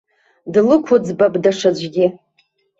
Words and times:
Длықәыӡбап 0.53 1.33
даҽаӡәгьы. 1.43 2.07